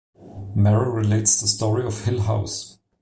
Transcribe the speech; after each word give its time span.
Marrow 0.55 0.89
relates 0.89 1.39
the 1.39 1.47
story 1.47 1.85
of 1.85 2.05
Hill 2.05 2.21
House. 2.21 2.79